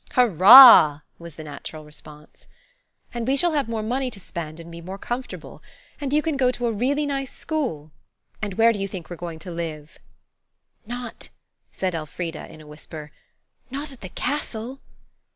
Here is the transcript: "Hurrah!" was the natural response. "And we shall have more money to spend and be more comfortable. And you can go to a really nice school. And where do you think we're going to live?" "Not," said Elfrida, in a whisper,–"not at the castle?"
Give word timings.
"Hurrah!" 0.13 1.01
was 1.19 1.35
the 1.35 1.43
natural 1.43 1.85
response. 1.85 2.47
"And 3.13 3.27
we 3.27 3.35
shall 3.35 3.51
have 3.53 3.69
more 3.69 3.83
money 3.83 4.09
to 4.09 4.19
spend 4.19 4.59
and 4.59 4.71
be 4.71 4.81
more 4.81 4.97
comfortable. 4.97 5.61
And 5.99 6.11
you 6.11 6.23
can 6.23 6.37
go 6.37 6.49
to 6.49 6.65
a 6.65 6.71
really 6.71 7.05
nice 7.05 7.31
school. 7.31 7.91
And 8.41 8.55
where 8.55 8.73
do 8.73 8.79
you 8.79 8.87
think 8.87 9.11
we're 9.11 9.15
going 9.17 9.37
to 9.37 9.51
live?" 9.51 9.99
"Not," 10.87 11.29
said 11.69 11.93
Elfrida, 11.93 12.51
in 12.51 12.61
a 12.61 12.65
whisper,–"not 12.67 13.91
at 13.93 14.01
the 14.01 14.09
castle?" 14.09 14.79